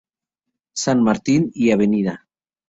San 0.73 1.03
Martin, 1.03 1.51
y 1.53 1.69
Av. 1.69 2.17